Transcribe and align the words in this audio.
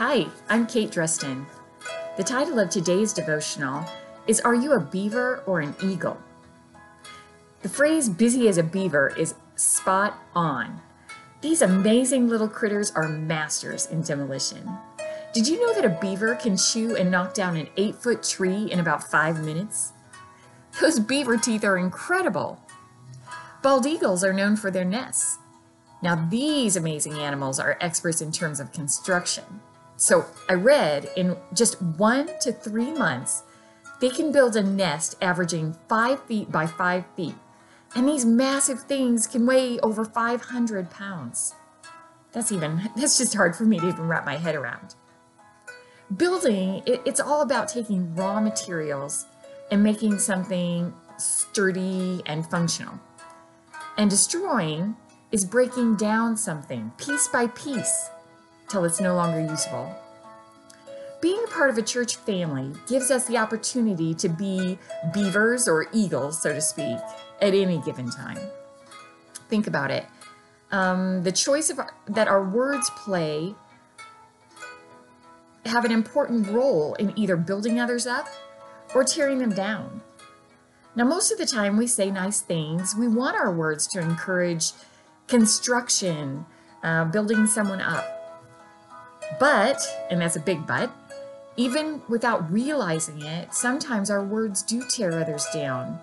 Hi, 0.00 0.28
I'm 0.48 0.66
Kate 0.66 0.90
Dreston. 0.90 1.44
The 2.16 2.24
title 2.24 2.58
of 2.58 2.70
today's 2.70 3.12
devotional 3.12 3.84
is 4.26 4.40
Are 4.40 4.54
You 4.54 4.72
a 4.72 4.80
Beaver 4.80 5.42
or 5.44 5.60
an 5.60 5.74
Eagle? 5.84 6.16
The 7.60 7.68
phrase 7.68 8.08
busy 8.08 8.48
as 8.48 8.56
a 8.56 8.62
beaver 8.62 9.12
is 9.18 9.34
spot 9.56 10.18
on. 10.34 10.80
These 11.42 11.60
amazing 11.60 12.30
little 12.30 12.48
critters 12.48 12.90
are 12.92 13.08
masters 13.08 13.88
in 13.88 14.00
demolition. 14.00 14.70
Did 15.34 15.46
you 15.46 15.60
know 15.60 15.74
that 15.74 15.84
a 15.84 16.00
beaver 16.00 16.34
can 16.34 16.56
chew 16.56 16.96
and 16.96 17.10
knock 17.10 17.34
down 17.34 17.58
an 17.58 17.68
eight 17.76 17.96
foot 17.96 18.22
tree 18.22 18.72
in 18.72 18.80
about 18.80 19.10
five 19.10 19.44
minutes? 19.44 19.92
Those 20.80 20.98
beaver 20.98 21.36
teeth 21.36 21.62
are 21.62 21.76
incredible. 21.76 22.58
Bald 23.62 23.84
eagles 23.84 24.24
are 24.24 24.32
known 24.32 24.56
for 24.56 24.70
their 24.70 24.86
nests. 24.86 25.36
Now, 26.02 26.26
these 26.30 26.74
amazing 26.74 27.18
animals 27.18 27.60
are 27.60 27.76
experts 27.82 28.22
in 28.22 28.32
terms 28.32 28.60
of 28.60 28.72
construction. 28.72 29.60
So, 30.00 30.24
I 30.48 30.54
read 30.54 31.10
in 31.14 31.36
just 31.52 31.80
one 31.82 32.30
to 32.40 32.52
three 32.52 32.90
months, 32.90 33.42
they 34.00 34.08
can 34.08 34.32
build 34.32 34.56
a 34.56 34.62
nest 34.62 35.14
averaging 35.20 35.76
five 35.90 36.24
feet 36.24 36.50
by 36.50 36.66
five 36.66 37.04
feet. 37.16 37.34
And 37.94 38.08
these 38.08 38.24
massive 38.24 38.80
things 38.84 39.26
can 39.26 39.44
weigh 39.44 39.78
over 39.80 40.06
500 40.06 40.90
pounds. 40.90 41.54
That's 42.32 42.50
even, 42.50 42.88
that's 42.96 43.18
just 43.18 43.34
hard 43.34 43.54
for 43.54 43.64
me 43.64 43.78
to 43.78 43.88
even 43.88 44.08
wrap 44.08 44.24
my 44.24 44.38
head 44.38 44.54
around. 44.54 44.94
Building, 46.16 46.82
it, 46.86 47.02
it's 47.04 47.20
all 47.20 47.42
about 47.42 47.68
taking 47.68 48.14
raw 48.14 48.40
materials 48.40 49.26
and 49.70 49.82
making 49.82 50.18
something 50.18 50.94
sturdy 51.18 52.22
and 52.24 52.46
functional. 52.46 52.98
And 53.98 54.08
destroying 54.08 54.96
is 55.30 55.44
breaking 55.44 55.96
down 55.96 56.38
something 56.38 56.90
piece 56.96 57.28
by 57.28 57.48
piece 57.48 58.08
till 58.70 58.84
it's 58.84 59.00
no 59.00 59.14
longer 59.14 59.40
usable. 59.40 59.94
Being 61.20 61.42
a 61.44 61.50
part 61.50 61.68
of 61.68 61.76
a 61.76 61.82
church 61.82 62.16
family 62.16 62.72
gives 62.88 63.10
us 63.10 63.26
the 63.26 63.36
opportunity 63.36 64.14
to 64.14 64.28
be 64.28 64.78
beavers 65.12 65.68
or 65.68 65.86
eagles, 65.92 66.40
so 66.40 66.54
to 66.54 66.60
speak, 66.60 66.98
at 67.42 67.52
any 67.52 67.78
given 67.82 68.10
time. 68.10 68.38
Think 69.48 69.66
about 69.66 69.90
it. 69.90 70.06
Um, 70.72 71.22
the 71.24 71.32
choice 71.32 71.68
of 71.68 71.78
our, 71.78 71.92
that 72.08 72.28
our 72.28 72.42
words 72.42 72.88
play 72.90 73.54
have 75.66 75.84
an 75.84 75.90
important 75.90 76.48
role 76.48 76.94
in 76.94 77.12
either 77.18 77.36
building 77.36 77.78
others 77.78 78.06
up 78.06 78.28
or 78.94 79.04
tearing 79.04 79.38
them 79.38 79.52
down. 79.52 80.00
Now, 80.96 81.04
most 81.04 81.30
of 81.30 81.38
the 81.38 81.46
time 81.46 81.76
we 81.76 81.86
say 81.86 82.10
nice 82.10 82.40
things. 82.40 82.94
We 82.96 83.08
want 83.08 83.36
our 83.36 83.52
words 83.52 83.86
to 83.88 84.00
encourage 84.00 84.72
construction, 85.28 86.46
uh, 86.82 87.04
building 87.06 87.46
someone 87.46 87.80
up. 87.80 88.19
But, 89.38 89.80
and 90.10 90.20
that's 90.20 90.36
a 90.36 90.40
big 90.40 90.66
but, 90.66 90.90
even 91.56 92.02
without 92.08 92.50
realizing 92.50 93.22
it, 93.22 93.54
sometimes 93.54 94.10
our 94.10 94.24
words 94.24 94.62
do 94.62 94.82
tear 94.88 95.18
others 95.18 95.46
down. 95.52 95.98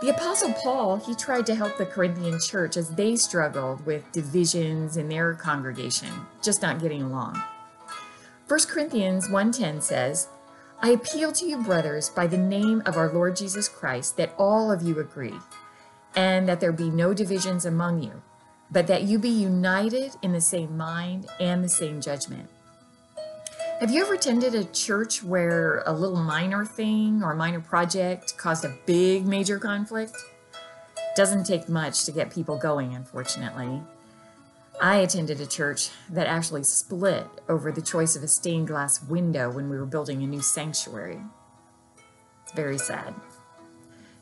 The 0.00 0.10
Apostle 0.10 0.52
Paul, 0.54 0.96
he 0.96 1.14
tried 1.14 1.46
to 1.46 1.54
help 1.54 1.76
the 1.76 1.86
Corinthian 1.86 2.40
church 2.40 2.76
as 2.76 2.90
they 2.90 3.16
struggled 3.16 3.84
with 3.86 4.10
divisions 4.12 4.96
in 4.96 5.08
their 5.08 5.34
congregation, 5.34 6.10
just 6.42 6.62
not 6.62 6.80
getting 6.80 7.02
along. 7.02 7.40
1 8.48 8.60
Corinthians 8.68 9.28
1:10 9.28 9.82
says, 9.82 10.28
I 10.80 10.90
appeal 10.90 11.30
to 11.32 11.46
you, 11.46 11.58
brothers, 11.58 12.10
by 12.10 12.26
the 12.26 12.36
name 12.36 12.82
of 12.84 12.96
our 12.96 13.12
Lord 13.12 13.36
Jesus 13.36 13.68
Christ, 13.68 14.16
that 14.16 14.34
all 14.36 14.72
of 14.72 14.82
you 14.82 14.98
agree, 14.98 15.38
and 16.16 16.48
that 16.48 16.60
there 16.60 16.72
be 16.72 16.90
no 16.90 17.14
divisions 17.14 17.64
among 17.64 18.02
you, 18.02 18.22
but 18.72 18.86
that 18.86 19.02
you 19.02 19.18
be 19.18 19.28
united 19.28 20.16
in 20.22 20.32
the 20.32 20.40
same 20.40 20.76
mind 20.76 21.26
and 21.38 21.62
the 21.62 21.68
same 21.68 22.00
judgment. 22.00 22.48
Have 23.80 23.90
you 23.90 24.02
ever 24.02 24.14
attended 24.14 24.54
a 24.54 24.64
church 24.64 25.22
where 25.22 25.82
a 25.86 25.92
little 25.92 26.22
minor 26.22 26.64
thing 26.64 27.22
or 27.22 27.34
minor 27.34 27.60
project 27.60 28.36
caused 28.38 28.64
a 28.64 28.74
big 28.86 29.26
major 29.26 29.58
conflict? 29.58 30.16
Doesn't 31.16 31.44
take 31.44 31.68
much 31.68 32.04
to 32.04 32.12
get 32.12 32.32
people 32.32 32.56
going, 32.56 32.94
unfortunately. 32.94 33.82
I 34.80 34.96
attended 34.96 35.40
a 35.40 35.46
church 35.46 35.90
that 36.08 36.26
actually 36.26 36.64
split 36.64 37.26
over 37.48 37.70
the 37.70 37.82
choice 37.82 38.16
of 38.16 38.22
a 38.22 38.28
stained 38.28 38.68
glass 38.68 39.02
window 39.02 39.50
when 39.50 39.68
we 39.68 39.76
were 39.76 39.84
building 39.84 40.22
a 40.22 40.26
new 40.26 40.40
sanctuary. 40.40 41.20
It's 42.44 42.52
very 42.52 42.78
sad. 42.78 43.14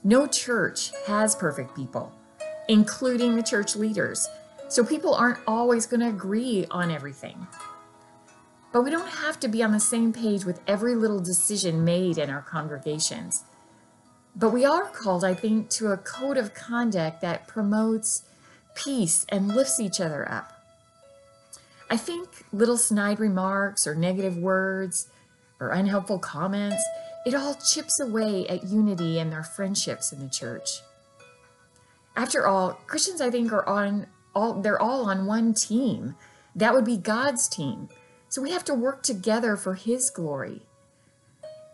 No 0.03 0.27
church 0.27 0.91
has 1.07 1.37
perfect 1.37 1.77
people, 1.77 2.13
including 2.71 3.35
the 3.35 3.43
church 3.43 3.75
leaders, 3.75 4.29
so 4.69 4.85
people 4.85 5.13
aren't 5.13 5.41
always 5.45 5.87
going 5.87 5.99
to 5.99 6.07
agree 6.07 6.65
on 6.71 6.89
everything. 6.89 7.49
But 8.73 8.83
we 8.83 8.93
don't 8.93 9.09
have 9.09 9.41
to 9.41 9.49
be 9.49 9.61
on 9.61 9.73
the 9.73 9.81
same 9.81 10.13
page 10.13 10.45
with 10.45 10.61
every 10.69 10.95
little 10.95 11.19
decision 11.19 11.85
made 11.85 12.17
in 12.17 12.31
our 12.31 12.43
congregations. 12.43 13.43
But 14.37 14.51
we 14.51 14.65
are 14.65 14.85
called, 14.85 15.25
I 15.25 15.35
think, 15.35 15.69
to 15.71 15.89
a 15.89 15.97
code 15.97 16.37
of 16.37 16.55
conduct 16.55 17.21
that 17.23 17.49
promotes 17.49 18.23
peace 18.77 19.27
and 19.29 19.49
lifts 19.49 19.81
each 19.81 20.01
other 20.01 20.31
up. 20.31 20.53
I 21.91 21.97
think 21.97 22.29
little 22.53 22.79
snide 22.79 23.19
remarks 23.19 23.85
or 23.85 23.97
negative 23.97 24.37
words 24.37 25.09
or 25.59 25.71
unhelpful 25.71 26.21
comments, 26.21 26.85
it 27.27 27.35
all 27.35 27.55
chips 27.55 27.99
away 27.99 28.47
at 28.47 28.63
unity 28.63 29.19
and 29.19 29.33
their 29.33 29.43
friendships 29.43 30.13
in 30.13 30.21
the 30.21 30.29
church. 30.31 30.83
After 32.17 32.47
all, 32.47 32.75
Christians 32.87 33.21
I 33.21 33.31
think 33.31 33.53
are 33.53 33.69
on 33.69 34.07
all 34.35 34.61
they're 34.61 34.81
all 34.81 35.09
on 35.09 35.27
one 35.27 35.55
team. 35.55 36.17
That 36.55 36.75
would 36.75 36.85
be 36.85 36.97
God's 36.97 37.49
team. 37.49 37.89
So 38.29 38.43
we 38.43 38.51
have 38.51 38.65
to 38.65 38.75
work 38.75 39.03
together 39.03 39.57
for 39.57 39.75
his 39.75 40.11
glory. 40.11 40.63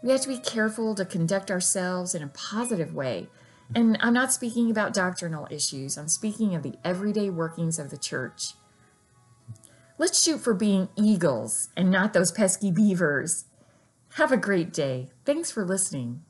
We 0.03 0.11
have 0.11 0.21
to 0.23 0.29
be 0.29 0.39
careful 0.39 0.95
to 0.95 1.05
conduct 1.05 1.51
ourselves 1.51 2.15
in 2.15 2.23
a 2.23 2.29
positive 2.29 2.95
way 2.95 3.29
and 3.75 3.99
I'm 4.01 4.13
not 4.13 4.33
speaking 4.33 4.71
about 4.71 4.95
doctrinal 4.95 5.49
issues, 5.51 5.99
I'm 5.99 6.09
speaking 6.09 6.55
of 6.55 6.63
the 6.63 6.75
everyday 6.85 7.31
workings 7.31 7.79
of 7.79 7.91
the 7.91 7.99
church. 7.99 8.55
Let's 9.99 10.23
shoot 10.23 10.41
for 10.41 10.55
being 10.55 10.89
eagles 10.97 11.71
and 11.77 11.91
not 11.91 12.13
those 12.13 12.31
pesky 12.31 12.71
beavers. 12.71 13.47
Have 14.15 14.31
a 14.31 14.37
great 14.37 14.73
day. 14.73 15.09
Thanks 15.25 15.51
for 15.51 15.65
listening. 15.65 16.23